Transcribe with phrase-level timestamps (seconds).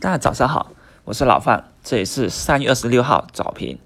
[0.00, 0.72] 大家早上好，
[1.04, 3.78] 我是老范，这里是三月二十六号早评。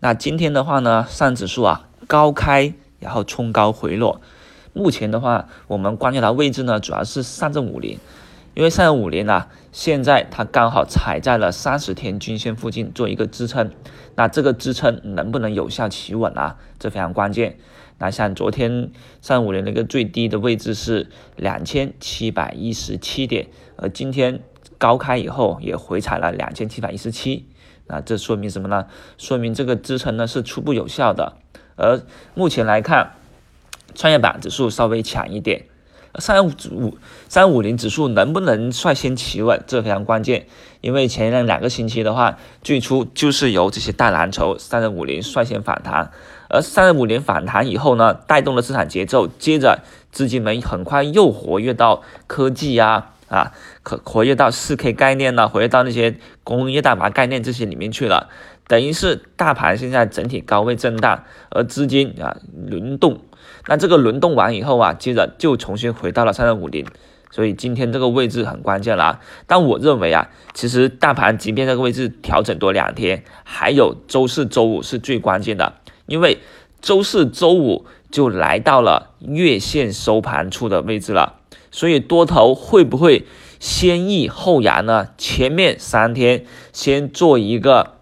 [0.00, 4.22] 那今天的话呢，上指数啊高开，然后冲高回落。
[4.72, 7.98] 目前的话，我们关注的位置呢，主要是上证五零，
[8.54, 13.70] 因为上证五零呢，现在它刚好踩在了三十天均线附近做一个支撑。
[14.14, 16.56] 那这个支撑能不能有效企稳啊？
[16.78, 17.58] 这非常关键。
[17.98, 18.90] 那像昨天
[19.20, 24.40] 上证五零那个最低的位置是两千七百一十七点，而今天。
[24.78, 27.44] 高开以后也回踩了两千七百一十七，
[27.86, 28.86] 那这说明什么呢？
[29.18, 31.34] 说明这个支撑呢是初步有效的。
[31.76, 32.00] 而
[32.34, 33.12] 目前来看，
[33.94, 35.64] 创业板指数稍微强一点，
[36.18, 36.52] 三五
[37.28, 40.46] 三五零指数能不能率先企稳，这非常关键。
[40.80, 46.12] 因为前两两个星期的话，最初就是由这些大蓝筹三五零率先反弹，
[46.48, 53.10] 而三五零反弹以后呢，带动了市场节奏，接着资金们很快又活跃到科技呀。
[53.28, 58.28] 啊，可活跃到四 K 概念呢，活跃到那些工业大麻概念这些里面去了，
[58.66, 63.20] 等于是大盘现在整体高位震荡，而资金啊轮动，
[63.66, 66.86] 那这个轮动完以后啊，接着就重新回到了三三五零，
[67.30, 69.20] 所以今天这个位置很关键了。
[69.46, 75.74] 但我认为啊，其实大盘即便这个位置调整多两天，还有周四周五是最关键的，
[76.06, 76.38] 因为
[76.80, 81.37] 周四周五就来到了月线收盘处的位置了。
[81.70, 83.26] 所以多头会不会
[83.60, 85.08] 先抑后扬呢？
[85.18, 87.94] 前面三天先做一个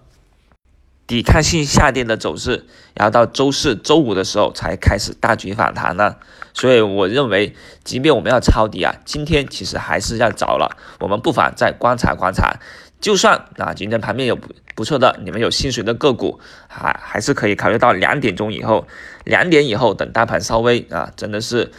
[1.06, 6.17] 抵抗性下跌的走势，然后到周四周五的时候才开始大举反弹呢？
[6.53, 10.77] 所以我认为，即便我们要抄底啊，今天其实还是要早了。
[11.00, 12.59] 我们不妨再观察观察，
[13.00, 18.87] 就算啊今天盘面有不不错的，你们有心水的个股，还还是可以考虑到两点钟以后，
[19.25, 21.72] 两点以后等大盘稍微啊真的是。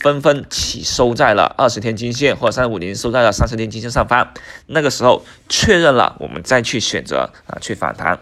[0.00, 4.32] 纷纷起收在了二十天均线或者三五零收在了三十天均线上方，
[4.66, 8.18] 那个时候确认了，我们再去选择啊去反弹。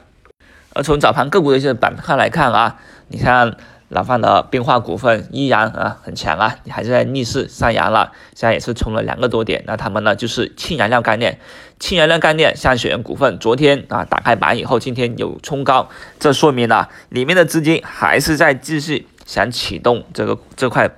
[0.74, 3.56] 而从早盘个股的一些板块来看啊，你看
[3.88, 9.62] 老范的冰化股份依然啊很强啊，你还是在逆势上扬了，现在也是冲了两个多点。
[9.66, 11.38] 那他们呢就是氢燃料概念，
[11.78, 15.88] 氢燃料概念像雪源股份，昨天啊打开板以后，今天有冲高，
[16.18, 20.90] 这说明了里面的资金还是在继续想启动这个这块。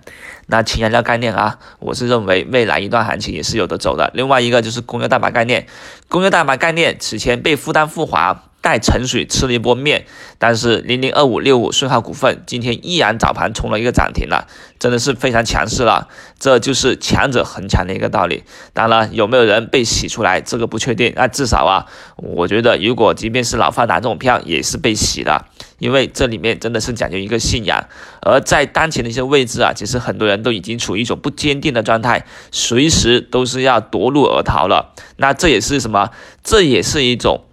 [0.46, 4.10] 那氢燃料概念啊，我是认为未来一段行情也是有的走的。
[4.14, 5.66] 另外一个就是工业大麻概念，
[6.08, 8.49] 工业大麻概念此前被复旦复华。
[8.60, 10.04] 带沉水吃了一波面，
[10.38, 14.46] 但是零零二五六五顺浩股份今天依然早盘冲了一个涨停了，
[14.78, 16.08] 真的是非常强势了。
[16.38, 18.44] 这就是强者恒强的一个道理。
[18.72, 21.12] 当然，有没有人被洗出来，这个不确定。
[21.16, 25.46] 那至少啊，我觉得如果即便是老范打这种票，也是被洗的，
[25.78, 27.86] 因为这里面真的是讲究一个信仰。
[28.22, 34.94] 而在当前的一些位置啊，其实很多人都已经处于一种不坚定的状态，随时都是要夺路而逃了。
[35.16, 36.10] 那这也是什么？
[36.42, 37.44] 这也是一种。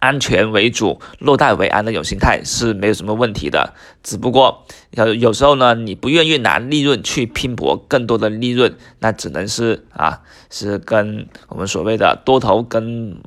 [0.00, 3.74] 安全为主，落袋为安的一种心态是没有什么问题的。
[4.02, 13.18] 只不过有有时候呢，你不愿意拿利润去拼搏更多的利润，那只能是啊，是跟我们所谓的多头跟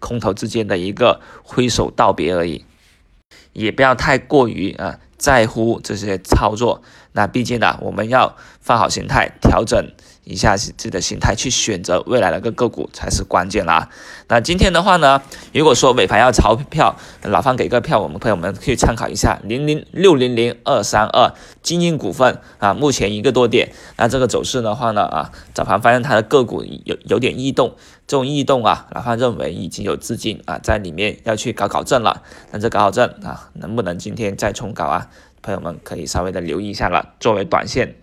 [0.00, 2.64] 空头之间的一个挥手道别而已。
[3.52, 6.82] 也不要太过于啊在乎这些操作。
[7.12, 9.92] 那毕竟呢，我们要放好心态，调整。
[10.24, 13.88] 一下自己的心态去选择未来的个个股才是关键啦。
[14.28, 15.20] 那今天的话呢，
[15.52, 23.72] 如果说尾盘要抄票，老方给个票，我们朋友们可以参考一下零零六零零二三二精英股份啊，目前一个多点。
[23.96, 27.74] 那这个走势的话呢啊，早盘发现它的个股有有点异动，
[28.06, 32.22] 这种异动啊，老方认为已经有资金啊在里面要去搞搞震了。
[32.52, 35.08] 那这搞搞震啊，能不能今天再冲高啊？
[35.42, 37.94] 朋友们可以稍微的留意一下了，作为短线。